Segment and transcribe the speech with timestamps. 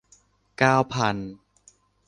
[0.57, 1.15] เก้าพัน